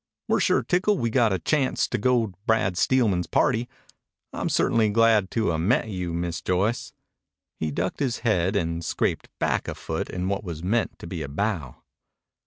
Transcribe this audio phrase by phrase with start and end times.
[0.27, 3.69] "We're sure tickled we got a chanct to go to Brad Steelman's party.
[4.33, 6.91] I'm ce'tainly glad to 'a' met you, Miss Joyce."
[7.59, 11.21] He ducked his head and scraped back a foot in what was meant to be
[11.21, 11.83] a bow.